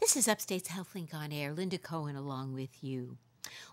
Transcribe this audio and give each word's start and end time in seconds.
This 0.00 0.16
is 0.16 0.28
Upstate's 0.28 0.68
HealthLink 0.68 1.12
on 1.12 1.32
Air. 1.32 1.52
Linda 1.52 1.76
Cohen 1.76 2.14
along 2.14 2.54
with 2.54 2.84
you. 2.84 3.18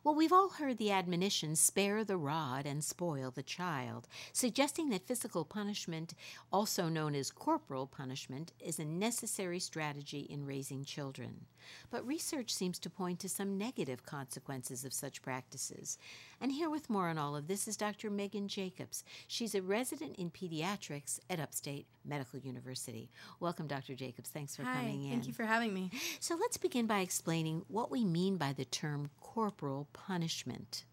Well, 0.04 0.16
we've 0.16 0.34
all 0.34 0.50
heard 0.50 0.78
the 0.78 0.92
admonition 0.92 1.56
spare 1.56 2.04
the 2.04 2.18
rod 2.18 2.66
and 2.66 2.84
spoil 2.84 3.32
the 3.32 3.44
child, 3.44 4.08
suggesting 4.34 4.90
that 4.90 5.08
physical 5.08 5.46
punishment, 5.46 6.14
also 6.52 6.90
known 6.90 7.16
as 7.16 7.32
corporal 7.32 7.88
punishment, 7.88 8.52
is 8.60 8.80
a 8.80 8.86
necessary 8.86 9.60
strategy 9.60 10.28
in 10.30 10.46
raising 10.46 10.86
children. 10.86 11.46
But 11.90 12.06
research 12.06 12.54
seems 12.54 12.78
to 12.80 12.90
point 12.90 13.20
to 13.20 13.30
some 13.30 13.58
negative 13.58 14.06
consequences 14.06 14.86
of 14.86 14.94
such 14.94 15.22
practices. 15.22 15.98
And 16.40 16.52
here 16.52 16.70
with 16.70 16.90
more 16.90 17.08
on 17.08 17.18
all 17.18 17.36
of 17.36 17.48
this 17.48 17.68
is 17.68 17.78
Dr. 17.78 18.10
Megan 18.10 18.48
Jacobs. 18.48 19.04
She's 19.28 19.56
a 19.56 19.62
resident 19.62 20.18
in 20.18 20.30
pediatrics 20.30 21.20
at 21.30 21.40
Upstate 21.40 21.88
Medical 22.04 22.40
University. 22.40 23.10
Welcome, 23.40 23.68
Dr. 23.68 23.96
Jacobs. 23.96 24.30
Thanks 24.30 24.56
for 24.56 24.64
Hi, 24.64 24.76
coming 24.76 25.06
in. 25.06 25.12
Thank 25.12 25.28
you 25.28 25.34
for 25.34 25.46
having 25.46 25.74
me. 25.74 25.92
So 26.20 26.36
let's 26.36 26.58
begin 26.58 26.86
by 26.86 27.00
explaining 27.00 27.64
what 27.68 27.90
we 27.90 28.04
mean 28.04 28.38
by 28.38 28.54
the 28.54 28.66
term 28.66 29.10
corporal 29.22 29.75
punishment. 29.94 30.86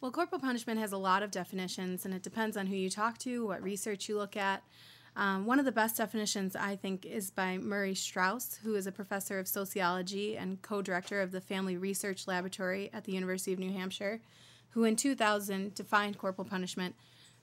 Well, 0.00 0.10
corporal 0.10 0.40
punishment 0.40 0.80
has 0.80 0.92
a 0.92 0.98
lot 0.98 1.22
of 1.22 1.30
definitions, 1.30 2.04
and 2.04 2.14
it 2.14 2.22
depends 2.22 2.56
on 2.56 2.66
who 2.66 2.76
you 2.76 2.88
talk 2.88 3.18
to, 3.18 3.46
what 3.46 3.62
research 3.62 4.08
you 4.08 4.16
look 4.16 4.36
at. 4.36 4.62
Um, 5.16 5.44
one 5.44 5.58
of 5.58 5.64
the 5.64 5.72
best 5.72 5.96
definitions, 5.96 6.56
I 6.56 6.76
think, 6.76 7.04
is 7.04 7.30
by 7.30 7.58
Murray 7.58 7.94
Straus, 7.94 8.58
who 8.62 8.74
is 8.76 8.86
a 8.86 8.92
professor 8.92 9.38
of 9.38 9.48
sociology 9.48 10.36
and 10.36 10.62
co 10.62 10.80
director 10.82 11.20
of 11.20 11.32
the 11.32 11.40
Family 11.40 11.76
Research 11.76 12.26
Laboratory 12.26 12.90
at 12.92 13.04
the 13.04 13.12
University 13.12 13.52
of 13.52 13.58
New 13.58 13.72
Hampshire, 13.72 14.20
who 14.70 14.84
in 14.84 14.96
2000 14.96 15.74
defined 15.74 16.16
corporal 16.16 16.48
punishment 16.48 16.94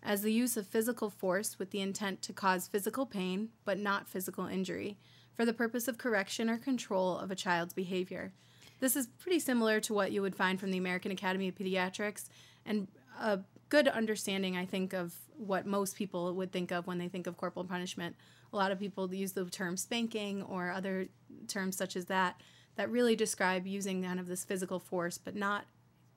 as 0.01 0.21
the 0.21 0.33
use 0.33 0.57
of 0.57 0.65
physical 0.65 1.09
force 1.09 1.59
with 1.59 1.71
the 1.71 1.81
intent 1.81 2.21
to 2.21 2.33
cause 2.33 2.67
physical 2.67 3.05
pain, 3.05 3.49
but 3.65 3.77
not 3.77 4.07
physical 4.07 4.45
injury, 4.45 4.97
for 5.33 5.45
the 5.45 5.53
purpose 5.53 5.87
of 5.87 5.97
correction 5.97 6.49
or 6.49 6.57
control 6.57 7.17
of 7.17 7.29
a 7.29 7.35
child's 7.35 7.73
behavior. 7.73 8.31
This 8.79 8.95
is 8.95 9.07
pretty 9.19 9.39
similar 9.39 9.79
to 9.81 9.93
what 9.93 10.11
you 10.11 10.21
would 10.21 10.35
find 10.35 10.59
from 10.59 10.71
the 10.71 10.77
American 10.77 11.11
Academy 11.11 11.47
of 11.47 11.55
Pediatrics 11.55 12.25
and 12.65 12.87
a 13.19 13.39
good 13.69 13.87
understanding, 13.87 14.55
I 14.55 14.65
think, 14.65 14.93
of 14.93 15.15
what 15.37 15.65
most 15.65 15.95
people 15.95 16.33
would 16.33 16.51
think 16.51 16.71
of 16.71 16.87
when 16.87 16.97
they 16.97 17.07
think 17.07 17.27
of 17.27 17.37
corporal 17.37 17.65
punishment. 17.65 18.15
A 18.53 18.55
lot 18.55 18.71
of 18.71 18.79
people 18.79 19.13
use 19.13 19.33
the 19.33 19.45
term 19.45 19.77
spanking 19.77 20.41
or 20.43 20.71
other 20.71 21.07
terms 21.47 21.75
such 21.75 21.95
as 21.95 22.05
that 22.05 22.41
that 22.75 22.89
really 22.91 23.15
describe 23.15 23.65
using 23.65 24.03
kind 24.03 24.19
of 24.19 24.27
this 24.27 24.43
physical 24.43 24.79
force, 24.79 25.17
but 25.17 25.35
not 25.35 25.65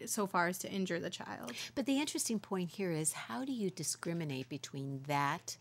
so 0.06 0.27
far 0.27 0.47
as 0.48 0.58
to 0.58 0.70
injure 0.70 1.00
the 1.00 1.11
child. 1.11 1.52
But 1.74 1.86
the 1.86 1.98
interesting 1.98 2.39
point 2.39 2.70
here 2.70 2.91
is 2.91 3.12
how 3.12 3.45
do 3.45 3.52
you 3.52 3.70
discriminate 3.70 4.48
between 4.48 5.02
that 5.06 5.56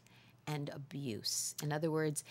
and 0.45 0.69
abuse? 0.69 1.55
In 1.63 1.73
other 1.73 1.89
words, 1.91 2.23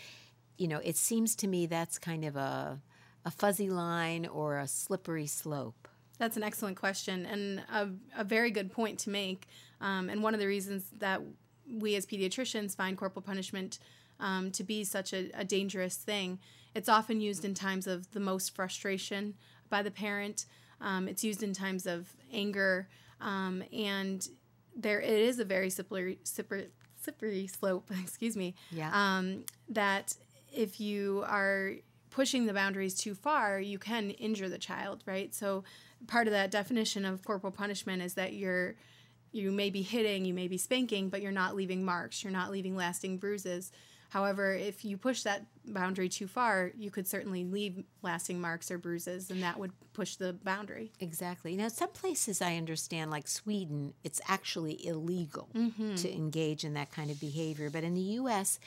you 0.57 0.69
know, 0.69 0.79
it 0.79 0.97
seems 0.97 1.35
to 1.37 1.47
me 1.47 1.67
that's 1.67 1.99
kind 1.99 2.25
of 2.25 2.37
a 2.37 2.81
a 3.25 3.31
fuzzy 3.31 3.71
line 3.71 4.27
or 4.27 4.59
a 4.59 4.69
slippery 4.69 5.27
slope? 5.27 5.89
That's 6.19 6.37
an 6.37 6.43
excellent 6.43 6.77
question 6.77 7.27
and 7.27 7.63
a, 7.73 7.89
a 8.21 8.25
very 8.25 8.51
good 8.51 8.73
point 8.73 8.99
to 9.01 9.11
make. 9.11 9.47
Um, 9.81 10.09
and 10.09 10.23
one 10.23 10.35
of 10.35 10.41
the 10.41 10.47
reasons 10.47 10.85
that 10.99 11.23
we 11.71 11.95
as 11.95 12.07
pediatricians 12.07 12.77
find 12.77 12.97
corporal 12.97 13.23
punishment 13.23 13.79
um, 14.21 14.51
to 14.53 14.65
be 14.65 14.85
such 14.85 15.13
a, 15.13 15.31
a, 15.35 15.45
dangerous 15.45 15.97
thing. 15.97 16.41
It's 16.75 16.89
often 16.89 17.21
used 17.21 17.45
in 17.45 17.55
times 17.55 17.87
of 17.87 18.11
the 18.11 18.21
most 18.21 18.55
frustration 18.55 19.35
by 19.71 19.83
the 19.83 19.91
parent. 19.91 20.47
Um, 20.81 21.07
it's 21.09 21.23
used 21.23 21.43
in 21.43 21.53
times 21.53 21.87
of 21.87 22.09
anger, 22.33 22.89
um, 23.21 23.63
and 23.73 24.27
there 24.77 25.01
it 25.01 25.11
is 25.11 25.39
a 25.39 25.45
very 25.45 25.71
slippery, 25.71 26.19
slippery, 26.25 26.69
slippery 27.01 27.47
slope. 27.47 27.91
Excuse 28.03 28.37
me. 28.37 28.55
Yeah. 28.71 28.91
Um, 28.93 29.45
that 29.69 30.15
if 30.53 30.81
you 30.81 31.25
are 31.27 31.75
pushing 32.11 32.47
the 32.47 32.53
boundaries 32.53 32.95
too 32.95 33.15
far, 33.15 33.61
you 33.61 33.79
can 33.79 34.11
injure 34.11 34.49
the 34.49 34.59
child, 34.59 35.03
right? 35.07 35.35
So 35.35 35.65
part 36.07 36.27
of 36.27 36.33
that 36.33 36.51
definition 36.51 37.05
of 37.05 37.25
corporal 37.25 37.53
punishment 37.53 38.03
is 38.03 38.15
that 38.15 38.35
you're 38.35 38.77
you 39.31 39.53
may 39.53 39.69
be 39.69 39.83
hitting, 39.83 40.25
you 40.25 40.33
may 40.33 40.49
be 40.49 40.57
spanking, 40.57 41.11
but 41.11 41.21
you're 41.21 41.33
not 41.33 41.55
leaving 41.55 41.85
marks, 41.85 42.25
you're 42.25 42.33
not 42.33 42.51
leaving 42.51 42.75
lasting 42.75 43.19
bruises. 43.19 43.73
However, 44.11 44.55
if 44.55 44.87
you 44.87 44.97
push 44.97 45.23
that 45.23 45.45
boundary 45.67 46.09
too 46.09 46.27
far, 46.27 46.73
you 46.79 46.91
could 46.91 47.07
certainly 47.07 47.45
leave 47.45 47.85
lasting 48.01 48.41
marks 48.41 48.71
or 48.71 48.79
bruises, 48.79 49.31
and 49.31 49.43
that 49.43 49.59
would 49.59 49.73
push 49.93 50.17
the 50.17 50.33
boundary. 50.33 50.93
Exactly. 51.01 51.57
Now, 51.57 51.69
some 51.69 51.91
places 51.91 52.41
I 52.41 52.57
understand, 52.57 53.11
like 53.11 53.29
Sweden, 53.29 53.93
it's 54.03 54.21
actually 54.27 54.87
illegal 54.87 55.51
mm-hmm. 55.55 55.97
to 55.97 56.11
engage 56.15 56.65
in 56.65 56.73
that 56.75 56.91
kind 56.91 57.11
of 57.11 57.21
behavior. 57.21 57.69
But 57.69 57.85
in 57.85 57.95
the 57.95 58.01
U.S., 58.01 58.59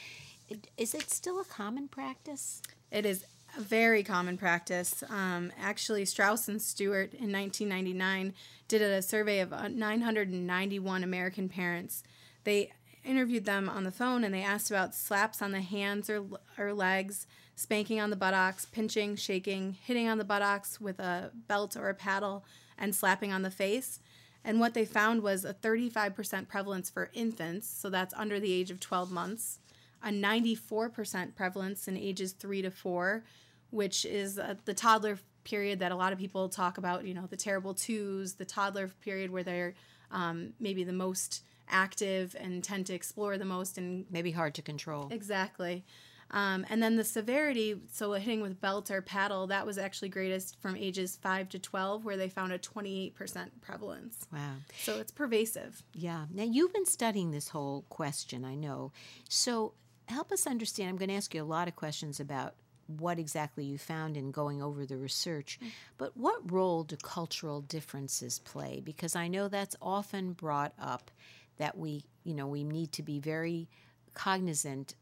is 0.78 0.94
it 0.94 1.10
still 1.10 1.40
a 1.40 1.46
common 1.46 1.88
practice? 1.88 2.62
It 2.92 3.06
is 3.06 3.26
a 3.58 3.62
very 3.62 4.04
common 4.04 4.38
practice. 4.38 5.04
Um, 5.10 5.52
actually, 5.60 6.06
Straus 6.06 6.48
and 6.48 6.62
Stewart 6.62 7.14
in 7.14 7.32
1999 7.32 8.34
did 8.68 8.82
a 8.82 9.02
survey 9.02 9.40
of 9.40 9.54
uh, 9.54 9.68
991 9.70 11.04
American 11.04 11.50
parents. 11.50 12.04
They 12.44 12.72
interviewed 13.04 13.46
them 13.46 13.68
on 13.68 13.84
the 13.84 13.92
phone 13.92 14.24
and 14.24 14.34
they 14.34 14.44
asked 14.44 14.70
about 14.70 14.94
slaps 14.94 15.42
on 15.42 15.52
the 15.52 15.62
hands 15.62 16.10
or, 16.10 16.24
or 16.58 16.74
legs, 16.74 17.28
spanking 17.56 18.00
on 18.00 18.10
the 18.10 18.16
buttocks, 18.16 18.66
pinching, 18.66 19.16
shaking, 19.16 19.78
hitting 19.84 20.08
on 20.08 20.18
the 20.18 20.24
buttocks 20.24 20.80
with 20.80 21.00
a 21.00 21.32
belt 21.48 21.76
or 21.76 21.90
a 21.90 21.96
paddle, 21.96 22.46
and 22.78 22.96
slapping 22.96 23.32
on 23.32 23.42
the 23.42 23.52
face. 23.52 24.00
And 24.44 24.60
what 24.60 24.74
they 24.74 24.86
found 24.86 25.22
was 25.22 25.46
a 25.46 25.54
35% 25.54 26.48
prevalence 26.48 26.90
for 26.90 27.12
infants, 27.14 27.70
so 27.70 27.90
that's 27.90 28.14
under 28.16 28.40
the 28.40 28.52
age 28.52 28.72
of 28.72 28.80
12 28.80 29.12
months 29.12 29.60
a 30.04 30.10
94% 30.10 31.36
prevalence 31.36 31.88
in 31.88 31.98
ages 31.98 32.34
three 32.34 32.62
to 32.62 32.72
four, 32.72 33.24
which 33.70 34.06
is 34.06 34.40
uh, 34.40 34.56
the 34.66 34.74
toddler 34.74 35.20
period 35.44 35.80
that 35.80 35.92
a 35.92 35.96
lot 35.96 36.14
of 36.14 36.20
people 36.20 36.50
talk 36.50 36.78
about, 36.78 37.06
you 37.06 37.14
know, 37.14 37.28
the 37.28 37.38
terrible 37.38 37.74
twos, 37.74 38.34
the 38.34 38.46
toddler 38.46 38.90
period 39.02 39.32
where 39.32 39.44
they're 39.44 39.74
um, 40.12 40.54
maybe 40.60 40.84
the 40.84 40.94
most 40.94 41.44
active 41.70 42.36
and 42.40 42.64
tend 42.64 42.86
to 42.86 42.94
explore 42.94 43.38
the 43.38 43.46
most 43.46 43.78
and 43.78 44.06
maybe 44.12 44.32
hard 44.32 44.54
to 44.56 44.62
control. 44.62 45.08
Exactly. 45.12 45.84
Um, 46.32 46.66
and 46.70 46.82
then 46.82 46.96
the 46.96 47.04
severity, 47.04 47.76
so 47.92 48.14
hitting 48.14 48.42
with 48.42 48.62
belt 48.62 48.90
or 48.90 49.02
paddle, 49.02 49.48
that 49.48 49.66
was 49.66 49.78
actually 49.78 50.10
greatest 50.10 50.60
from 50.62 50.78
ages 50.78 51.18
5 51.22 51.50
to 51.50 51.60
12, 51.60 52.06
where 52.06 52.16
they 52.16 52.30
found 52.30 52.54
a 52.54 52.60
28% 52.60 53.14
prevalence. 53.60 54.28
Wow. 54.32 54.54
So 54.78 54.98
it's 55.00 55.12
pervasive. 55.12 55.84
Yeah. 55.94 56.26
Now, 56.34 56.44
you've 56.44 56.72
been 56.72 56.86
studying 56.86 57.32
this 57.32 57.50
whole 57.50 57.84
question, 57.90 58.46
I 58.46 58.56
know. 58.56 58.94
So 59.28 59.74
help 60.12 60.32
us 60.32 60.48
understand. 60.48 60.90
I'm 60.90 60.98
going 60.98 61.10
to 61.10 61.16
ask 61.16 61.34
you 61.34 61.42
a 61.42 61.46
lot 61.46 61.68
of 61.68 61.76
questions 61.76 62.20
about 62.20 62.56
what 62.88 63.20
exactly 63.20 63.64
you 63.64 63.78
found 63.78 64.18
in 64.18 64.32
going 64.32 64.62
over 64.62 64.86
the 64.86 64.98
research, 64.98 65.60
mm. 65.64 65.70
but 65.98 66.16
what 66.18 66.52
role 66.52 66.84
do 66.84 66.98
cultural 66.98 67.62
differences 67.62 68.40
play? 68.40 68.82
Because 68.84 69.16
I 69.16 69.28
know 69.28 69.48
that's 69.48 69.76
often 69.82 70.34
brought 70.34 70.74
up 70.80 71.10
that 71.58 71.78
we, 71.78 72.04
you 72.24 72.34
know, 72.34 72.48
we 72.48 72.64
need 72.64 72.92
to 72.94 73.04
be 73.04 73.20
very 73.20 73.70
cognizant 74.14 74.96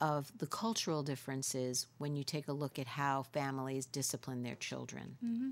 of 0.00 0.30
the 0.38 0.46
cultural 0.46 1.02
differences 1.02 1.86
when 1.98 2.16
you 2.16 2.24
take 2.24 2.48
a 2.48 2.52
look 2.52 2.78
at 2.78 2.86
how 2.86 3.22
families 3.22 3.86
discipline 3.86 4.42
their 4.42 4.56
children. 4.56 5.16
Mm-hmm. 5.24 5.48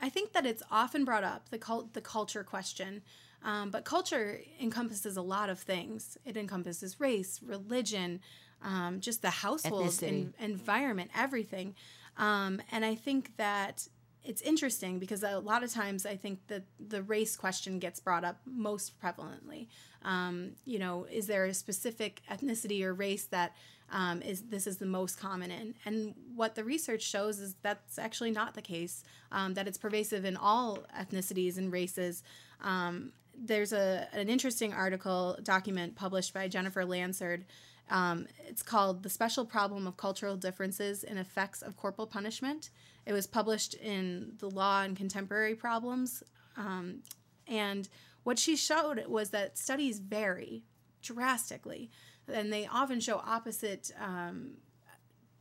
I 0.00 0.08
think 0.08 0.32
that 0.32 0.46
it's 0.46 0.62
often 0.70 1.04
brought 1.04 1.24
up 1.24 1.50
the 1.50 1.58
cult, 1.58 1.92
the 1.92 2.00
culture 2.00 2.42
question, 2.42 3.02
um, 3.42 3.70
but 3.70 3.84
culture 3.84 4.40
encompasses 4.60 5.16
a 5.16 5.22
lot 5.22 5.50
of 5.50 5.58
things. 5.58 6.18
It 6.24 6.36
encompasses 6.36 7.00
race, 7.00 7.40
religion, 7.42 8.20
um, 8.62 9.00
just 9.00 9.22
the 9.22 9.30
household 9.30 10.02
and 10.02 10.34
environment, 10.38 11.10
everything. 11.16 11.74
Um, 12.16 12.60
and 12.70 12.84
I 12.84 12.94
think 12.94 13.36
that 13.36 13.88
it's 14.24 14.42
interesting 14.42 14.98
because 14.98 15.22
a 15.22 15.38
lot 15.38 15.62
of 15.62 15.72
times 15.72 16.04
I 16.04 16.16
think 16.16 16.46
that 16.48 16.64
the 16.78 17.02
race 17.02 17.36
question 17.36 17.78
gets 17.78 18.00
brought 18.00 18.24
up 18.24 18.38
most 18.44 19.00
prevalently. 19.00 19.68
Um, 20.02 20.52
you 20.64 20.78
know, 20.78 21.06
is 21.10 21.26
there 21.26 21.46
a 21.46 21.54
specific 21.54 22.22
ethnicity 22.30 22.82
or 22.82 22.92
race 22.92 23.24
that 23.26 23.54
um, 23.92 24.22
is 24.22 24.42
this 24.42 24.66
is 24.66 24.76
the 24.76 24.86
most 24.86 25.18
common 25.18 25.50
in? 25.50 25.74
And 25.84 26.14
what 26.34 26.54
the 26.54 26.64
research 26.64 27.02
shows 27.02 27.40
is 27.40 27.54
that's 27.62 27.98
actually 27.98 28.30
not 28.30 28.54
the 28.54 28.62
case. 28.62 29.04
Um, 29.32 29.54
that 29.54 29.66
it's 29.66 29.78
pervasive 29.78 30.24
in 30.24 30.36
all 30.36 30.80
ethnicities 30.98 31.56
and 31.56 31.72
races. 31.72 32.22
Um, 32.62 33.12
there's 33.36 33.72
a 33.72 34.06
an 34.12 34.28
interesting 34.28 34.72
article 34.72 35.38
document 35.42 35.96
published 35.96 36.34
by 36.34 36.46
Jennifer 36.48 36.84
Lansford 36.84 37.46
um, 37.90 38.26
it's 38.46 38.62
called 38.62 39.02
The 39.02 39.10
Special 39.10 39.44
Problem 39.44 39.86
of 39.86 39.96
Cultural 39.96 40.36
Differences 40.36 41.04
in 41.04 41.18
Effects 41.18 41.60
of 41.60 41.76
Corporal 41.76 42.06
Punishment. 42.06 42.70
It 43.04 43.12
was 43.12 43.26
published 43.26 43.74
in 43.74 44.34
The 44.38 44.48
Law 44.48 44.82
and 44.82 44.96
Contemporary 44.96 45.56
Problems. 45.56 46.22
Um, 46.56 47.02
and 47.48 47.88
what 48.22 48.38
she 48.38 48.56
showed 48.56 49.04
was 49.08 49.30
that 49.30 49.58
studies 49.58 49.98
vary 49.98 50.62
drastically, 51.02 51.90
and 52.32 52.52
they 52.52 52.66
often 52.66 53.00
show 53.00 53.16
opposite 53.24 53.90
um, 54.00 54.52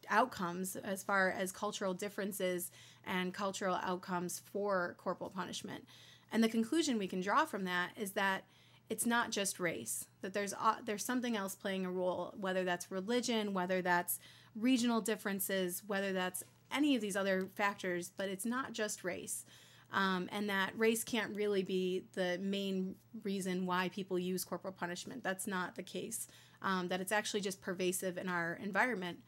outcomes 0.09 0.75
as 0.75 1.03
far 1.03 1.29
as 1.31 1.51
cultural 1.51 1.93
differences 1.93 2.71
and 3.05 3.33
cultural 3.33 3.75
outcomes 3.83 4.41
for 4.51 4.95
corporal 4.97 5.29
punishment. 5.29 5.85
And 6.31 6.43
the 6.43 6.49
conclusion 6.49 6.97
we 6.97 7.07
can 7.07 7.21
draw 7.21 7.45
from 7.45 7.65
that 7.65 7.91
is 7.95 8.11
that 8.11 8.43
it's 8.89 9.05
not 9.05 9.31
just 9.31 9.59
race 9.59 10.05
that 10.21 10.33
there's 10.33 10.53
uh, 10.53 10.75
there's 10.85 11.05
something 11.05 11.37
else 11.37 11.55
playing 11.55 11.85
a 11.85 11.91
role 11.91 12.33
whether 12.39 12.63
that's 12.63 12.91
religion 12.91 13.53
whether 13.53 13.81
that's 13.81 14.19
regional 14.55 14.99
differences 14.99 15.83
whether 15.87 16.11
that's 16.11 16.43
any 16.71 16.95
of 16.95 17.01
these 17.01 17.15
other 17.15 17.49
factors, 17.55 18.11
but 18.15 18.29
it's 18.29 18.45
not 18.45 18.73
just 18.73 19.03
race. 19.03 19.45
Um, 19.91 20.29
and 20.31 20.49
that 20.49 20.71
race 20.77 21.03
can't 21.03 21.35
really 21.35 21.63
be 21.63 22.03
the 22.13 22.37
main 22.41 22.95
reason 23.23 23.65
why 23.65 23.89
people 23.89 24.19
use 24.19 24.45
corporal 24.45 24.73
punishment. 24.73 25.23
That's 25.23 25.47
not 25.47 25.75
the 25.75 25.83
case. 25.83 26.27
Um, 26.61 26.89
that 26.89 26.99
it's 26.99 27.11
actually 27.11 27.41
just 27.41 27.61
pervasive 27.61 28.17
in 28.17 28.27
our 28.27 28.59
environment. 28.61 29.19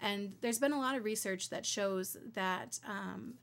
And 0.00 0.34
there's 0.40 0.58
been 0.58 0.72
a 0.72 0.78
lot 0.78 0.96
of 0.96 1.04
research 1.04 1.50
that 1.50 1.66
shows 1.66 2.16
that 2.34 2.78
um, 2.86 3.34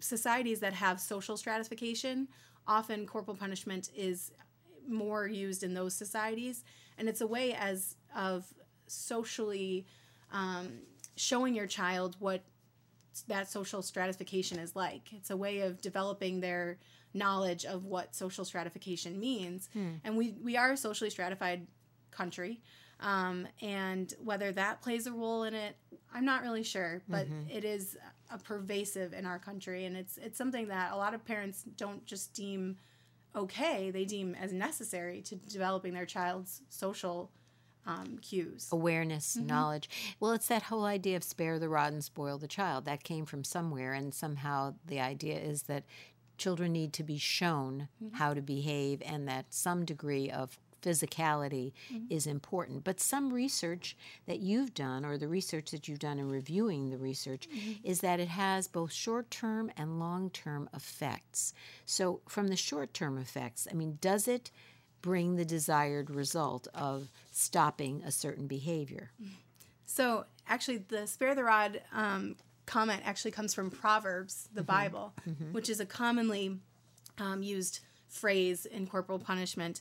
societies 0.00 0.60
that 0.60 0.72
have 0.72 1.00
social 1.00 1.36
stratification, 1.36 2.28
often 2.66 3.06
corporal 3.06 3.36
punishment 3.36 3.90
is 3.96 4.32
more 4.88 5.26
used 5.26 5.62
in 5.62 5.74
those 5.74 5.94
societies. 5.94 6.64
And 6.98 7.08
it's 7.08 7.20
a 7.20 7.26
way 7.26 7.54
as 7.54 7.96
of 8.16 8.44
socially 8.86 9.86
um, 10.32 10.80
showing 11.16 11.54
your 11.54 11.66
child 11.66 12.16
what 12.18 12.42
that 13.28 13.50
social 13.50 13.82
stratification 13.82 14.58
is 14.58 14.76
like. 14.76 15.12
It's 15.12 15.30
a 15.30 15.36
way 15.36 15.60
of 15.60 15.80
developing 15.80 16.40
their 16.40 16.78
knowledge 17.14 17.64
of 17.64 17.84
what 17.84 18.14
social 18.14 18.44
stratification 18.44 19.18
means. 19.18 19.68
Hmm. 19.72 19.94
And 20.04 20.16
we, 20.16 20.34
we 20.42 20.56
are 20.56 20.72
a 20.72 20.76
socially 20.76 21.10
stratified 21.10 21.66
country. 22.10 22.60
Um, 23.00 23.46
and 23.60 24.12
whether 24.22 24.52
that 24.52 24.80
plays 24.80 25.06
a 25.06 25.12
role 25.12 25.44
in 25.44 25.54
it, 25.54 25.76
I'm 26.14 26.24
not 26.24 26.42
really 26.42 26.62
sure, 26.62 27.02
but 27.08 27.26
mm-hmm. 27.26 27.50
it 27.50 27.64
is 27.64 27.96
a 28.30 28.38
pervasive 28.38 29.12
in 29.12 29.26
our 29.26 29.38
country, 29.38 29.84
and 29.84 29.96
it's 29.96 30.16
it's 30.16 30.38
something 30.38 30.68
that 30.68 30.92
a 30.92 30.96
lot 30.96 31.14
of 31.14 31.24
parents 31.24 31.64
don't 31.76 32.04
just 32.06 32.32
deem 32.32 32.76
okay; 33.36 33.90
they 33.90 34.04
deem 34.04 34.34
as 34.34 34.52
necessary 34.52 35.22
to 35.22 35.36
developing 35.36 35.94
their 35.94 36.06
child's 36.06 36.62
social 36.68 37.30
um, 37.86 38.18
cues. 38.20 38.68
Awareness, 38.72 39.36
mm-hmm. 39.36 39.46
knowledge. 39.46 39.88
Well, 40.18 40.32
it's 40.32 40.48
that 40.48 40.64
whole 40.64 40.84
idea 40.84 41.16
of 41.16 41.24
spare 41.24 41.58
the 41.58 41.68
rod 41.68 41.92
and 41.92 42.04
spoil 42.04 42.38
the 42.38 42.48
child. 42.48 42.84
That 42.84 43.04
came 43.04 43.26
from 43.26 43.44
somewhere, 43.44 43.92
and 43.92 44.12
somehow 44.12 44.74
the 44.84 45.00
idea 45.00 45.38
is 45.38 45.64
that 45.64 45.84
children 46.36 46.72
need 46.72 46.92
to 46.94 47.02
be 47.02 47.18
shown 47.18 47.88
mm-hmm. 48.02 48.16
how 48.16 48.34
to 48.34 48.42
behave 48.42 49.02
and 49.04 49.26
that 49.28 49.46
some 49.50 49.84
degree 49.84 50.30
of 50.30 50.58
physicality 50.86 51.72
mm-hmm. 51.92 52.06
is 52.08 52.26
important. 52.26 52.84
But 52.84 53.00
some 53.00 53.32
research 53.32 53.96
that 54.26 54.38
you've 54.38 54.72
done, 54.72 55.04
or 55.04 55.18
the 55.18 55.28
research 55.28 55.72
that 55.72 55.88
you've 55.88 55.98
done 55.98 56.18
in 56.18 56.28
reviewing 56.30 56.90
the 56.90 56.96
research, 56.96 57.48
mm-hmm. 57.48 57.72
is 57.84 58.00
that 58.00 58.20
it 58.20 58.28
has 58.28 58.68
both 58.68 58.92
short 58.92 59.30
term 59.30 59.70
and 59.76 59.98
long 59.98 60.30
term 60.30 60.68
effects. 60.72 61.52
So, 61.84 62.20
from 62.28 62.48
the 62.48 62.56
short 62.56 62.94
term 62.94 63.18
effects, 63.18 63.66
I 63.70 63.74
mean, 63.74 63.98
does 64.00 64.28
it 64.28 64.50
bring 65.02 65.36
the 65.36 65.44
desired 65.44 66.10
result 66.10 66.68
of 66.74 67.10
stopping 67.32 68.02
a 68.04 68.12
certain 68.12 68.46
behavior? 68.46 69.10
So, 69.84 70.24
actually, 70.48 70.78
the 70.78 71.06
spare 71.06 71.34
the 71.34 71.44
rod 71.44 71.80
um, 71.92 72.36
comment 72.66 73.02
actually 73.04 73.30
comes 73.32 73.54
from 73.54 73.70
Proverbs, 73.70 74.48
the 74.52 74.60
mm-hmm. 74.60 74.66
Bible, 74.66 75.14
mm-hmm. 75.28 75.52
which 75.52 75.68
is 75.68 75.80
a 75.80 75.86
commonly 75.86 76.58
um, 77.18 77.42
used 77.42 77.80
phrase 78.08 78.66
in 78.66 78.86
corporal 78.86 79.18
punishment. 79.18 79.80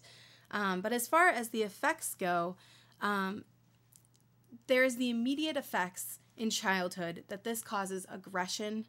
Um, 0.51 0.81
but 0.81 0.93
as 0.93 1.07
far 1.07 1.29
as 1.29 1.49
the 1.49 1.63
effects 1.63 2.15
go, 2.15 2.55
um, 3.01 3.45
there's 4.67 4.95
the 4.95 5.09
immediate 5.09 5.57
effects 5.57 6.19
in 6.37 6.49
childhood 6.49 7.23
that 7.27 7.43
this 7.43 7.61
causes 7.61 8.05
aggression, 8.09 8.85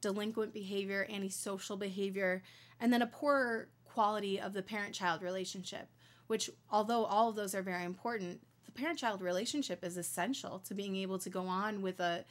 delinquent 0.00 0.52
behavior, 0.52 1.06
antisocial 1.10 1.76
behavior, 1.76 2.42
and 2.80 2.92
then 2.92 3.02
a 3.02 3.06
poorer 3.06 3.68
quality 3.84 4.38
of 4.40 4.52
the 4.52 4.62
parent 4.62 4.94
child 4.94 5.22
relationship, 5.22 5.88
which, 6.26 6.50
although 6.70 7.04
all 7.04 7.30
of 7.30 7.36
those 7.36 7.54
are 7.54 7.62
very 7.62 7.84
important, 7.84 8.40
the 8.64 8.72
parent 8.72 8.98
child 8.98 9.22
relationship 9.22 9.82
is 9.82 9.96
essential 9.96 10.58
to 10.60 10.74
being 10.74 10.96
able 10.96 11.18
to 11.18 11.30
go 11.30 11.46
on 11.46 11.82
with 11.82 12.00
a 12.00 12.24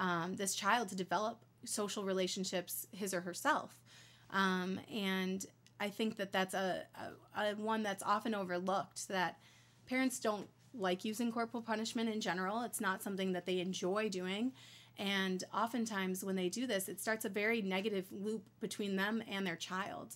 um, 0.00 0.34
this 0.34 0.54
child 0.54 0.88
to 0.88 0.96
develop 0.96 1.44
social 1.64 2.02
relationships 2.02 2.86
his 2.92 3.14
or 3.14 3.20
herself. 3.20 3.78
Um, 4.30 4.80
and 4.92 5.44
I 5.82 5.90
think 5.90 6.16
that 6.18 6.30
that's 6.30 6.54
a, 6.54 6.84
a, 7.36 7.40
a 7.40 7.54
one 7.56 7.82
that's 7.82 8.04
often 8.04 8.36
overlooked 8.36 9.08
that 9.08 9.38
parents 9.88 10.20
don't 10.20 10.46
like 10.72 11.04
using 11.04 11.32
corporal 11.32 11.60
punishment 11.60 12.08
in 12.08 12.20
general. 12.20 12.62
It's 12.62 12.80
not 12.80 13.02
something 13.02 13.32
that 13.32 13.46
they 13.46 13.58
enjoy 13.58 14.08
doing. 14.08 14.52
And 14.96 15.42
oftentimes, 15.52 16.22
when 16.22 16.36
they 16.36 16.48
do 16.48 16.68
this, 16.68 16.88
it 16.88 17.00
starts 17.00 17.24
a 17.24 17.28
very 17.28 17.62
negative 17.62 18.04
loop 18.12 18.44
between 18.60 18.94
them 18.94 19.24
and 19.28 19.44
their 19.44 19.56
child. 19.56 20.14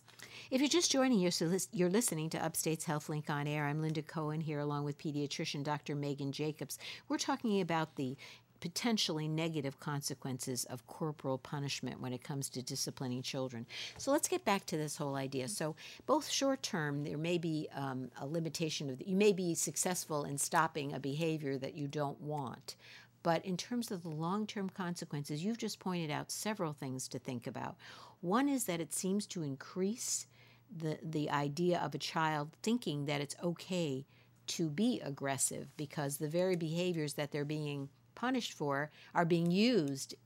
If 0.52 0.60
you're 0.60 0.68
just 0.68 0.92
joining 0.92 1.26
us, 1.26 1.42
you're 1.72 1.90
listening 1.90 2.30
to 2.30 2.44
Upstate's 2.44 2.84
Health 2.84 3.08
Link 3.08 3.28
on 3.28 3.48
Air. 3.48 3.64
I'm 3.64 3.82
Linda 3.82 4.02
Cohen 4.02 4.40
here, 4.40 4.60
along 4.60 4.84
with 4.84 4.98
pediatrician 4.98 5.64
Dr. 5.64 5.96
Megan 5.96 6.30
Jacobs. 6.30 6.78
We're 7.08 7.18
talking 7.18 7.60
about 7.60 7.96
the 7.96 8.16
potentially 8.60 9.28
negative 9.28 9.78
consequences 9.80 10.64
of 10.64 10.86
corporal 10.86 11.38
punishment 11.38 12.00
when 12.00 12.12
it 12.12 12.22
comes 12.22 12.48
to 12.50 12.62
disciplining 12.62 13.22
children. 13.22 13.66
So 13.98 14.10
let's 14.10 14.28
get 14.28 14.44
back 14.44 14.66
to 14.66 14.76
this 14.76 14.96
whole 14.96 15.16
idea. 15.16 15.48
So, 15.48 15.76
both 16.06 16.28
short 16.28 16.62
term, 16.62 17.04
there 17.04 17.18
may 17.18 17.38
be 17.38 17.68
um, 17.74 18.10
a 18.20 18.26
limitation 18.26 18.90
of, 18.90 18.98
the, 18.98 19.08
you 19.08 19.16
may 19.16 19.32
be 19.32 19.54
successful 19.54 20.24
in 20.24 20.38
stopping 20.38 20.92
a 20.92 21.00
behavior 21.00 21.58
that 21.58 21.74
you 21.74 21.86
don't 21.86 22.20
want. 22.20 22.76
But 23.22 23.44
in 23.44 23.56
terms 23.56 23.90
of 23.90 24.02
the 24.02 24.08
long 24.08 24.46
term 24.46 24.70
consequences, 24.70 25.44
you've 25.44 25.58
just 25.58 25.80
pointed 25.80 26.10
out 26.10 26.30
several 26.30 26.72
things 26.72 27.08
to 27.08 27.18
think 27.18 27.46
about. 27.46 27.76
One 28.20 28.48
is 28.48 28.64
that 28.64 28.80
it 28.80 28.92
seems 28.92 29.26
to 29.26 29.42
increase 29.42 30.26
the, 30.74 30.98
the 31.02 31.30
idea 31.30 31.80
of 31.80 31.94
a 31.94 31.98
child 31.98 32.50
thinking 32.62 33.06
that 33.06 33.20
it's 33.20 33.36
okay 33.42 34.06
to 34.46 34.68
be 34.68 35.00
aggressive 35.00 35.76
because 35.76 36.16
the 36.16 36.28
very 36.28 36.56
behaviors 36.56 37.14
that 37.14 37.32
they're 37.32 37.44
being 37.44 37.88
punished 38.16 38.52
for 38.52 38.90
are 39.14 39.24
being 39.24 39.52
used 39.52 40.16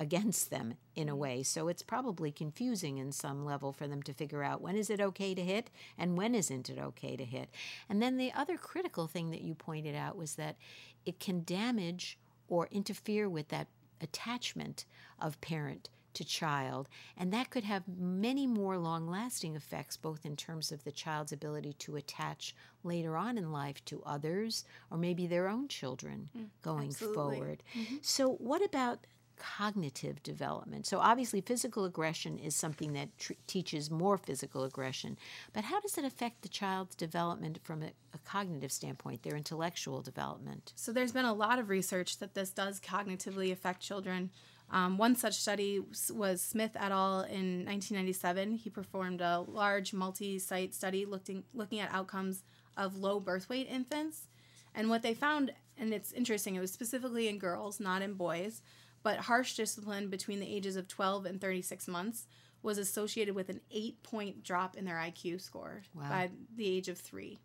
against 0.00 0.48
them 0.48 0.74
in 0.96 1.10
a 1.10 1.14
mm. 1.14 1.18
way. 1.18 1.42
So 1.42 1.68
it's 1.68 1.82
probably 1.82 2.32
confusing 2.32 2.96
in 2.96 3.12
some 3.12 3.44
level 3.44 3.70
for 3.70 3.86
them 3.86 4.02
to 4.04 4.14
figure 4.14 4.42
out 4.42 4.62
when 4.62 4.74
is 4.74 4.88
it 4.88 5.00
okay 5.00 5.34
to 5.34 5.44
hit 5.44 5.70
and 5.98 6.16
when 6.16 6.34
isn't 6.34 6.70
it 6.70 6.78
okay 6.78 7.16
to 7.16 7.24
hit. 7.24 7.50
And 7.88 8.02
then 8.02 8.16
the 8.16 8.32
other 8.32 8.56
critical 8.56 9.06
thing 9.06 9.30
that 9.30 9.42
you 9.42 9.54
pointed 9.54 9.94
out 9.94 10.16
was 10.16 10.36
that 10.36 10.56
it 11.04 11.20
can 11.20 11.44
damage 11.44 12.18
or 12.48 12.66
interfere 12.72 13.28
with 13.28 13.48
that 13.48 13.68
attachment 14.00 14.86
of 15.20 15.38
parent 15.42 15.90
to 16.14 16.24
child. 16.24 16.88
And 17.16 17.32
that 17.32 17.50
could 17.50 17.64
have 17.64 17.84
many 17.88 18.46
more 18.46 18.78
long 18.78 19.08
lasting 19.08 19.56
effects, 19.56 19.96
both 19.96 20.24
in 20.24 20.36
terms 20.36 20.72
of 20.72 20.84
the 20.84 20.92
child's 20.92 21.32
ability 21.32 21.74
to 21.74 21.96
attach 21.96 22.54
later 22.82 23.16
on 23.16 23.38
in 23.38 23.52
life 23.52 23.84
to 23.86 24.02
others 24.04 24.64
or 24.90 24.98
maybe 24.98 25.26
their 25.26 25.48
own 25.48 25.68
children 25.68 26.30
mm, 26.36 26.46
going 26.62 26.88
absolutely. 26.88 27.36
forward. 27.36 27.62
Mm-hmm. 27.76 27.96
So, 28.02 28.32
what 28.34 28.64
about 28.64 29.06
cognitive 29.40 30.22
development. 30.22 30.86
So, 30.86 30.98
obviously, 30.98 31.40
physical 31.40 31.84
aggression 31.84 32.38
is 32.38 32.54
something 32.54 32.92
that 32.92 33.16
tr- 33.18 33.32
teaches 33.46 33.90
more 33.90 34.18
physical 34.18 34.64
aggression. 34.64 35.16
But 35.52 35.64
how 35.64 35.80
does 35.80 35.96
it 35.96 36.04
affect 36.04 36.42
the 36.42 36.48
child's 36.48 36.94
development 36.94 37.58
from 37.62 37.82
a, 37.82 37.86
a, 38.14 38.18
cognitive 38.24 38.70
standpoint, 38.70 39.22
their 39.22 39.36
intellectual 39.36 40.02
development? 40.02 40.74
So, 40.76 40.92
there's 40.92 41.12
been 41.12 41.24
a 41.24 41.32
lot 41.32 41.58
of 41.58 41.70
research 41.70 42.18
that 42.18 42.34
this 42.34 42.50
does 42.50 42.80
cognitively 42.80 43.50
affect 43.50 43.80
children. 43.80 44.30
Um, 44.72 44.98
one 44.98 45.16
such 45.16 45.34
study 45.34 45.80
was 46.12 46.40
Smith 46.40 46.76
et 46.76 46.92
al. 46.92 47.22
in 47.22 47.64
1997. 47.66 48.54
He 48.54 48.70
performed 48.70 49.20
a 49.20 49.44
large 49.46 49.92
multi 49.92 50.38
site 50.38 50.74
study 50.74 51.04
looking, 51.04 51.44
looking 51.52 51.80
at 51.80 51.92
outcomes 51.92 52.44
of 52.76 52.96
low 52.96 53.18
birth 53.18 53.48
weight 53.48 53.68
infants. 53.68 54.28
And 54.74 54.88
what 54.88 55.02
they 55.02 55.14
found, 55.14 55.52
and 55.76 55.92
it's 55.92 56.12
interesting, 56.12 56.54
it 56.54 56.60
was 56.60 56.72
specifically 56.72 57.28
in 57.28 57.38
girls, 57.38 57.80
not 57.80 58.02
in 58.02 58.14
boys, 58.14 58.62
but 59.02 59.18
harsh 59.18 59.54
discipline 59.54 60.08
between 60.08 60.38
the 60.38 60.54
ages 60.54 60.76
of 60.76 60.86
12 60.86 61.26
and 61.26 61.40
36 61.40 61.88
months 61.88 62.26
was 62.62 62.78
associated 62.78 63.34
with 63.34 63.48
an 63.48 63.60
eight 63.70 64.02
point 64.02 64.44
drop 64.44 64.76
in 64.76 64.84
their 64.84 64.96
IQ 64.96 65.40
score 65.40 65.82
wow. 65.94 66.08
by 66.08 66.30
the 66.54 66.68
age 66.68 66.88
of 66.88 66.98
three. 66.98 67.40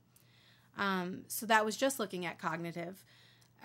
Um, 0.77 1.24
so 1.27 1.46
that 1.46 1.65
was 1.65 1.77
just 1.77 2.00
looking 2.00 2.25
at 2.25 2.38
cognitive. 2.38 3.03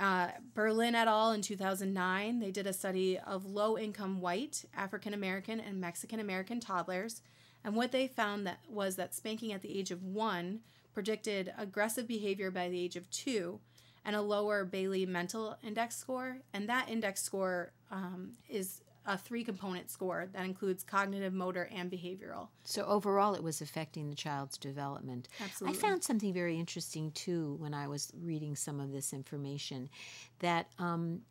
Uh, 0.01 0.29
Berlin 0.55 0.95
et 0.95 1.07
al. 1.07 1.33
in 1.33 1.43
2009, 1.43 2.41
they 2.41 2.51
did 2.51 2.67
a 2.67 2.73
study 2.73 3.19
of 3.19 3.45
low 3.45 3.77
income 3.77 4.23
white, 4.23 4.65
African 4.75 5.13
American, 5.13 5.61
and 5.61 5.79
Mexican 5.79 6.19
American 6.19 6.59
toddlers. 6.59 7.21
And 7.63 7.77
what 7.77 7.93
they 7.93 8.09
found 8.09 8.47
that 8.47 8.61
was 8.67 8.97
that 8.97 9.15
spanking 9.15 9.53
at 9.53 9.61
the 9.61 9.79
age 9.79 9.91
of 9.91 10.03
one 10.03 10.61
predicted 10.95 11.53
aggressive 11.59 12.09
behavior 12.09 12.51
by 12.51 12.71
the 12.71 12.83
age 12.83 12.97
of 12.97 13.11
two 13.11 13.61
and 14.03 14.17
a 14.17 14.23
lower 14.23 14.65
Bayley 14.65 15.05
mental 15.05 15.59
index 15.63 15.97
score. 15.97 16.39
And 16.55 16.67
that 16.71 16.89
index 16.89 17.23
score 17.23 17.73
um, 17.91 18.33
is 18.49 18.81
a 19.11 19.19
three 19.19 19.43
component 19.43 19.91
score 19.91 20.29
that 20.33 20.45
includes 20.45 20.85
cognitive, 20.85 21.35
motor, 21.35 21.69
and 21.75 21.91
behavioral. 21.91 22.49
So 22.63 22.85
overall, 22.87 23.35
it 23.35 23.43
was 23.43 23.61
affecting 23.61 24.09
the 24.09 24.15
child's 24.15 24.57
development. 24.57 25.29
Absolutely. 25.43 25.77
I 25.77 25.81
found 25.81 26.05
something 26.05 26.33
very 26.33 26.59
interesting 26.59 27.11
too 27.11 27.57
when 27.59 27.75
I 27.75 27.89
was 27.89 28.13
reading 28.23 28.55
some 28.55 28.79
of 28.79 28.93
this 28.93 29.13
information 29.13 29.91
that 30.39 30.69
um, 30.79 31.23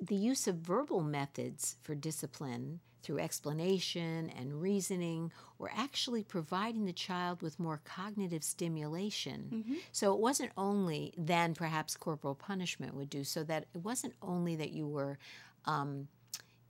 the 0.00 0.14
use 0.14 0.46
of 0.46 0.56
verbal 0.56 1.00
methods 1.00 1.76
for 1.82 1.96
discipline 1.96 2.78
through 3.02 3.18
explanation 3.18 4.30
and 4.38 4.60
reasoning 4.60 5.32
were 5.58 5.70
actually 5.74 6.22
providing 6.22 6.84
the 6.84 6.92
child 6.92 7.42
with 7.42 7.58
more 7.58 7.80
cognitive 7.84 8.44
stimulation. 8.44 9.48
Mm-hmm. 9.52 9.74
So 9.90 10.12
it 10.12 10.20
wasn't 10.20 10.52
only 10.56 11.12
than 11.16 11.54
perhaps 11.54 11.96
corporal 11.96 12.36
punishment 12.36 12.94
would 12.94 13.10
do, 13.10 13.24
so 13.24 13.42
that 13.44 13.64
it 13.74 13.78
wasn't 13.82 14.14
only 14.22 14.54
that 14.56 14.70
you 14.70 14.86
were 14.86 15.18
um, 15.64 16.08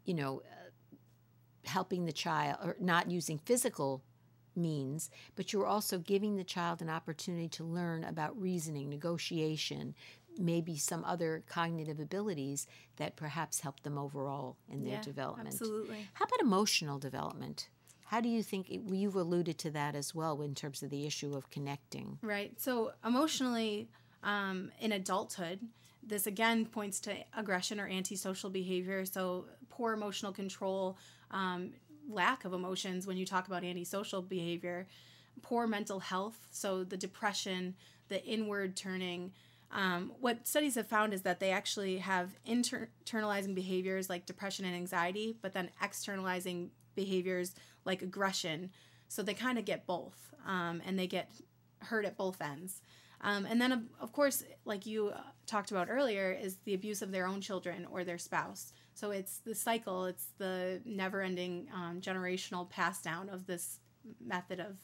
you 0.04 0.14
know, 0.14 0.42
uh, 0.45 0.97
helping 1.64 2.04
the 2.04 2.12
child 2.12 2.57
or 2.64 2.76
not 2.80 3.11
using 3.11 3.38
physical 3.38 4.02
means, 4.57 5.11
but 5.37 5.52
you're 5.52 5.66
also 5.66 5.99
giving 5.99 6.37
the 6.37 6.45
child 6.45 6.83
an 6.83 6.90
opportunity 6.90 7.49
to 7.49 7.64
learn 7.64 8.04
about 8.04 8.40
reasoning, 8.40 8.88
negotiation, 8.88 9.95
maybe 10.38 10.76
some 10.76 11.04
other 11.04 11.45
cognitive 11.49 12.00
abilities 12.00 12.66
that 12.97 13.16
perhaps 13.16 13.61
help 13.61 13.80
them 13.83 13.99
overall 13.99 14.57
in 14.69 14.83
their 14.83 14.95
Yeah, 14.95 15.02
development. 15.02 15.49
absolutely. 15.49 16.09
How 16.14 16.25
about 16.25 16.40
emotional 16.40 16.99
development? 16.99 17.69
How 18.07 18.21
do 18.21 18.28
you 18.28 18.42
think 18.42 18.66
you've 18.69 19.14
alluded 19.14 19.57
to 19.59 19.71
that 19.71 19.95
as 19.95 20.14
well 20.14 20.42
in 20.42 20.54
terms 20.54 20.83
of 20.83 20.90
the 20.90 21.07
issue 21.07 21.33
of 21.35 21.49
connecting? 21.50 22.19
Right. 22.23 22.61
So 22.61 22.92
emotionally, 23.04 23.88
um, 24.25 24.73
in 24.80 24.90
adulthood, 24.92 25.61
this 26.02 26.26
again 26.26 26.66
points 26.66 27.00
to 27.00 27.14
aggression 27.37 27.80
or 27.80 27.87
antisocial 27.87 28.50
behavior. 28.50 29.04
So 29.04 29.47
poor 29.69 29.92
emotional 29.92 30.33
control, 30.33 30.99
um, 31.30 31.73
lack 32.09 32.45
of 32.45 32.52
emotions 32.52 33.07
when 33.07 33.16
you 33.16 33.26
talk 33.26 33.47
about 33.47 33.64
antisocial 33.64 34.23
behavior, 34.23 34.87
poor 35.42 35.66
mental 35.66 36.00
health. 36.00 36.49
So 36.50 36.85
the 36.85 36.97
depression, 36.97 37.75
the 38.09 38.25
inward 38.25 38.76
turning. 38.76 39.33
Um, 39.73 40.12
what 40.21 40.49
studies 40.49 40.75
have 40.75 40.88
found 40.88 41.14
is 41.14 41.23
that 41.23 41.38
they 41.38 41.52
actually 41.52 41.99
have 41.99 42.35
inter- 42.45 42.88
internalizing 43.04 43.54
behaviors 43.54 44.11
like 44.11 44.26
depression 44.26 44.64
and 44.64 44.75
anxiety, 44.75 45.37
but 45.40 45.52
then 45.52 45.71
externalizing 45.80 46.71
behaviors 46.97 47.54
like 47.85 48.02
aggression. 48.02 48.71
So 49.09 49.23
they 49.23 49.35
kind 49.35 49.59
of 49.59 49.64
get 49.64 49.87
both, 49.87 50.35
um, 50.47 50.83
and 50.85 50.99
they 50.99 51.07
get 51.07 51.30
hurt 51.83 52.04
at 52.04 52.16
both 52.16 52.40
ends. 52.42 52.83
Um, 53.23 53.47
and 53.47 53.61
then, 53.61 53.71
of, 53.71 53.80
of 54.00 54.12
course, 54.12 54.42
like 54.64 54.87
you 54.87 55.11
uh, 55.11 55.21
talked 55.50 55.71
about 55.71 55.88
earlier, 55.90 56.30
is 56.33 56.57
the 56.64 56.75
abuse 56.75 57.02
of 57.02 57.11
their 57.11 57.26
own 57.26 57.40
children 57.40 57.87
or 57.90 58.04
their 58.04 58.19
spouse. 58.19 58.73
So 58.95 59.11
it's 59.11 59.38
the 59.38 59.54
cycle, 59.54 60.04
it's 60.04 60.28
the 60.38 60.80
never 60.85 61.23
ending 61.23 61.69
um, 61.75 62.00
generational 62.00 62.69
pass 62.69 63.02
down 63.02 63.28
of 63.28 63.47
this 63.47 63.80
method 64.25 64.61
of 64.61 64.78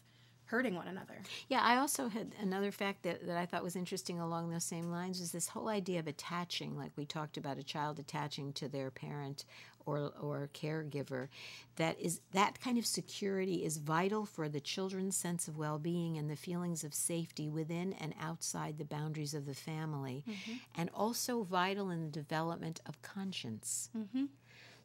hurting 0.46 0.74
one 0.74 0.88
another. 0.88 1.14
Yeah, 1.48 1.60
I 1.62 1.76
also 1.76 2.08
had 2.08 2.34
another 2.40 2.72
fact 2.72 3.02
that, 3.02 3.26
that 3.26 3.36
I 3.36 3.46
thought 3.46 3.62
was 3.62 3.76
interesting 3.76 4.18
along 4.18 4.50
those 4.50 4.64
same 4.64 4.90
lines 4.90 5.20
is 5.20 5.32
this 5.32 5.48
whole 5.48 5.68
idea 5.68 6.00
of 6.00 6.06
attaching, 6.06 6.76
like 6.76 6.92
we 6.96 7.04
talked 7.04 7.36
about 7.36 7.58
a 7.58 7.62
child 7.62 7.98
attaching 7.98 8.52
to 8.54 8.68
their 8.68 8.90
parent 8.90 9.44
or 9.84 10.12
or 10.20 10.50
caregiver. 10.52 11.28
That 11.76 11.98
is 12.00 12.20
that 12.32 12.60
kind 12.60 12.76
of 12.76 12.84
security 12.84 13.64
is 13.64 13.76
vital 13.76 14.26
for 14.26 14.48
the 14.48 14.60
children's 14.60 15.16
sense 15.16 15.46
of 15.46 15.56
well-being 15.56 16.18
and 16.18 16.28
the 16.28 16.36
feelings 16.36 16.82
of 16.82 16.92
safety 16.92 17.48
within 17.48 17.92
and 17.94 18.12
outside 18.20 18.78
the 18.78 18.84
boundaries 18.84 19.32
of 19.32 19.46
the 19.46 19.54
family, 19.54 20.24
mm-hmm. 20.28 20.54
and 20.76 20.90
also 20.92 21.44
vital 21.44 21.90
in 21.90 22.02
the 22.02 22.10
development 22.10 22.80
of 22.86 23.00
conscience. 23.02 23.90
Mm-hmm. 23.96 24.24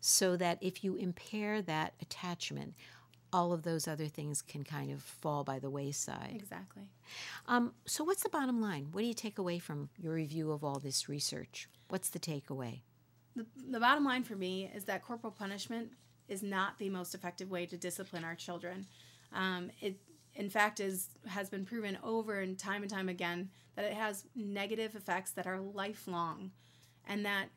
So 0.03 0.35
that 0.37 0.57
if 0.61 0.83
you 0.83 0.95
impair 0.95 1.61
that 1.61 1.93
attachment, 2.01 2.73
all 3.33 3.53
of 3.53 3.63
those 3.63 3.87
other 3.87 4.07
things 4.07 4.41
can 4.41 4.63
kind 4.63 4.91
of 4.91 5.01
fall 5.01 5.43
by 5.43 5.59
the 5.59 5.69
wayside. 5.69 6.33
Exactly. 6.35 6.83
Um, 7.47 7.73
so, 7.85 8.03
what's 8.03 8.23
the 8.23 8.29
bottom 8.29 8.61
line? 8.61 8.87
What 8.91 9.01
do 9.01 9.07
you 9.07 9.13
take 9.13 9.37
away 9.37 9.59
from 9.59 9.89
your 9.97 10.13
review 10.13 10.51
of 10.51 10.63
all 10.63 10.79
this 10.79 11.07
research? 11.07 11.69
What's 11.89 12.09
the 12.09 12.19
takeaway? 12.19 12.81
The, 13.35 13.45
the 13.69 13.79
bottom 13.79 14.03
line 14.03 14.23
for 14.23 14.35
me 14.35 14.69
is 14.75 14.83
that 14.85 15.03
corporal 15.03 15.31
punishment 15.31 15.91
is 16.27 16.43
not 16.43 16.77
the 16.77 16.89
most 16.89 17.15
effective 17.15 17.49
way 17.49 17.65
to 17.65 17.77
discipline 17.77 18.23
our 18.23 18.35
children. 18.35 18.85
Um, 19.33 19.71
it, 19.79 19.97
in 20.35 20.49
fact, 20.49 20.79
is 20.79 21.09
has 21.27 21.49
been 21.49 21.65
proven 21.65 21.97
over 22.03 22.39
and 22.39 22.57
time 22.57 22.81
and 22.81 22.91
time 22.91 23.09
again 23.09 23.49
that 23.75 23.85
it 23.85 23.93
has 23.93 24.25
negative 24.35 24.95
effects 24.95 25.31
that 25.31 25.47
are 25.47 25.59
lifelong, 25.59 26.51
and 27.07 27.25
that 27.25 27.47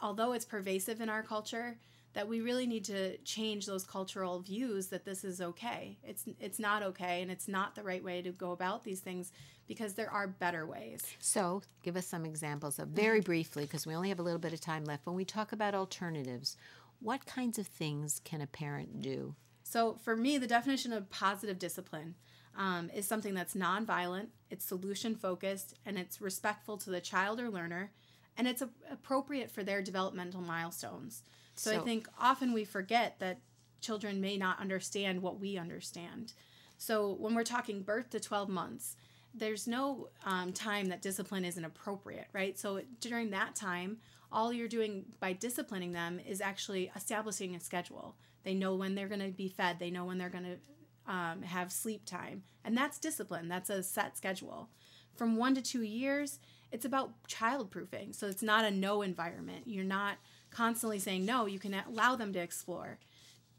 although 0.00 0.32
it's 0.32 0.44
pervasive 0.44 1.00
in 1.00 1.08
our 1.08 1.22
culture, 1.22 1.78
that 2.14 2.28
we 2.28 2.40
really 2.40 2.66
need 2.66 2.84
to 2.84 3.16
change 3.18 3.66
those 3.66 3.84
cultural 3.84 4.40
views 4.40 4.88
that 4.88 5.04
this 5.04 5.24
is 5.24 5.40
okay. 5.40 5.98
It's 6.02 6.24
it's 6.40 6.58
not 6.58 6.82
okay, 6.82 7.22
and 7.22 7.30
it's 7.30 7.48
not 7.48 7.74
the 7.74 7.82
right 7.82 8.02
way 8.02 8.22
to 8.22 8.30
go 8.30 8.52
about 8.52 8.84
these 8.84 9.00
things 9.00 9.32
because 9.66 9.94
there 9.94 10.10
are 10.10 10.26
better 10.26 10.66
ways. 10.66 11.04
So, 11.18 11.62
give 11.82 11.96
us 11.96 12.06
some 12.06 12.26
examples 12.26 12.78
of 12.78 12.88
very 12.88 13.20
briefly, 13.20 13.64
because 13.64 13.86
we 13.86 13.94
only 13.94 14.08
have 14.10 14.18
a 14.18 14.22
little 14.22 14.38
bit 14.38 14.52
of 14.52 14.60
time 14.60 14.84
left. 14.84 15.06
When 15.06 15.16
we 15.16 15.24
talk 15.24 15.52
about 15.52 15.74
alternatives, 15.74 16.56
what 17.00 17.26
kinds 17.26 17.58
of 17.58 17.66
things 17.66 18.20
can 18.24 18.40
a 18.40 18.46
parent 18.46 19.00
do? 19.00 19.34
So, 19.62 19.94
for 20.02 20.16
me, 20.16 20.38
the 20.38 20.46
definition 20.46 20.92
of 20.92 21.10
positive 21.10 21.58
discipline 21.58 22.16
um, 22.56 22.90
is 22.94 23.06
something 23.06 23.34
that's 23.34 23.54
nonviolent, 23.54 24.28
it's 24.50 24.64
solution 24.64 25.14
focused, 25.14 25.74
and 25.86 25.98
it's 25.98 26.20
respectful 26.20 26.76
to 26.78 26.90
the 26.90 27.00
child 27.00 27.40
or 27.40 27.48
learner, 27.48 27.92
and 28.36 28.46
it's 28.46 28.62
a- 28.62 28.68
appropriate 28.90 29.50
for 29.50 29.62
their 29.62 29.80
developmental 29.80 30.42
milestones. 30.42 31.22
So, 31.54 31.76
I 31.76 31.78
think 31.84 32.08
often 32.18 32.52
we 32.52 32.64
forget 32.64 33.18
that 33.20 33.38
children 33.80 34.20
may 34.20 34.36
not 34.36 34.60
understand 34.60 35.20
what 35.22 35.38
we 35.38 35.58
understand. 35.58 36.32
So, 36.78 37.16
when 37.18 37.34
we're 37.34 37.44
talking 37.44 37.82
birth 37.82 38.10
to 38.10 38.20
12 38.20 38.48
months, 38.48 38.96
there's 39.34 39.66
no 39.66 40.08
um, 40.24 40.52
time 40.52 40.86
that 40.86 41.02
discipline 41.02 41.44
isn't 41.44 41.64
appropriate, 41.64 42.26
right? 42.32 42.58
So, 42.58 42.82
during 43.00 43.30
that 43.30 43.54
time, 43.54 43.98
all 44.30 44.52
you're 44.52 44.68
doing 44.68 45.04
by 45.20 45.32
disciplining 45.34 45.92
them 45.92 46.20
is 46.26 46.40
actually 46.40 46.90
establishing 46.96 47.54
a 47.54 47.60
schedule. 47.60 48.16
They 48.44 48.54
know 48.54 48.74
when 48.74 48.94
they're 48.94 49.08
going 49.08 49.20
to 49.20 49.28
be 49.28 49.48
fed, 49.48 49.78
they 49.78 49.90
know 49.90 50.04
when 50.04 50.18
they're 50.18 50.28
going 50.28 50.44
to 50.44 51.12
um, 51.12 51.42
have 51.42 51.70
sleep 51.70 52.04
time. 52.04 52.42
And 52.64 52.76
that's 52.76 52.98
discipline, 52.98 53.48
that's 53.48 53.70
a 53.70 53.82
set 53.82 54.16
schedule. 54.16 54.68
From 55.14 55.36
one 55.36 55.54
to 55.54 55.62
two 55.62 55.82
years, 55.82 56.38
it's 56.70 56.84
about 56.84 57.26
child 57.26 57.70
proofing. 57.70 58.12
So, 58.12 58.26
it's 58.26 58.42
not 58.42 58.64
a 58.64 58.70
no 58.70 59.02
environment. 59.02 59.64
You're 59.66 59.84
not 59.84 60.16
constantly 60.52 60.98
saying 60.98 61.24
no, 61.24 61.46
you 61.46 61.58
can 61.58 61.74
allow 61.74 62.16
them 62.16 62.32
to 62.32 62.38
explore. 62.38 62.98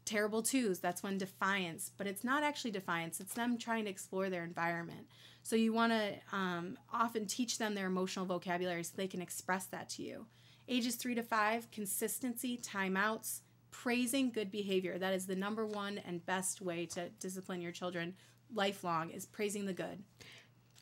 Terrible 0.04 0.42
twos 0.42 0.80
that's 0.80 1.02
when 1.02 1.16
defiance 1.16 1.90
but 1.96 2.06
it's 2.06 2.24
not 2.24 2.42
actually 2.42 2.70
defiance 2.70 3.20
it's 3.20 3.32
them 3.32 3.56
trying 3.56 3.84
to 3.84 3.90
explore 3.90 4.28
their 4.28 4.44
environment. 4.44 5.06
So 5.42 5.56
you 5.56 5.72
want 5.72 5.92
to 5.92 6.14
um, 6.32 6.78
often 6.92 7.26
teach 7.26 7.58
them 7.58 7.74
their 7.74 7.86
emotional 7.86 8.26
vocabulary 8.26 8.82
so 8.84 8.92
they 8.96 9.06
can 9.06 9.22
express 9.22 9.66
that 9.66 9.88
to 9.90 10.02
you. 10.02 10.26
Ages 10.68 10.96
three 10.96 11.14
to 11.14 11.22
five 11.22 11.70
consistency 11.70 12.58
timeouts 12.58 13.40
praising 13.70 14.30
good 14.30 14.52
behavior 14.52 14.98
that 14.98 15.12
is 15.12 15.26
the 15.26 15.34
number 15.34 15.66
one 15.66 15.98
and 16.06 16.24
best 16.26 16.60
way 16.60 16.86
to 16.86 17.08
discipline 17.18 17.60
your 17.60 17.72
children 17.72 18.14
lifelong 18.54 19.10
is 19.10 19.26
praising 19.26 19.66
the 19.66 19.72
good 19.72 19.98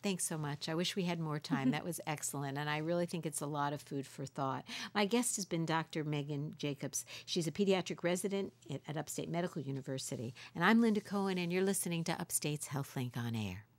Thanks 0.02 0.24
so 0.24 0.36
much. 0.36 0.68
I 0.68 0.74
wish 0.74 0.96
we 0.96 1.04
had 1.04 1.20
more 1.20 1.38
time. 1.38 1.62
That 1.72 1.84
was 1.84 2.00
excellent. 2.06 2.58
And 2.58 2.68
I 2.68 2.78
really 2.78 3.06
think 3.06 3.24
it's 3.24 3.40
a 3.40 3.46
lot 3.46 3.72
of 3.72 3.80
food 3.80 4.06
for 4.06 4.26
thought. 4.26 4.64
My 4.94 5.06
guest 5.06 5.36
has 5.36 5.46
been 5.46 5.64
Dr. 5.64 6.04
Megan 6.04 6.54
Jacobs. 6.58 7.06
She's 7.24 7.46
a 7.46 7.52
pediatric 7.52 8.02
resident 8.02 8.52
at, 8.70 8.82
at 8.86 8.96
Upstate 8.98 9.30
Medical 9.30 9.62
University. 9.62 10.34
And 10.54 10.64
I'm 10.64 10.82
Linda 10.82 11.00
Cohen, 11.00 11.38
and 11.38 11.50
you're 11.50 11.62
listening 11.62 12.04
to 12.04 12.20
Upstate's 12.20 12.68
HealthLink 12.68 13.16
on 13.16 13.34
Air. 13.34 13.64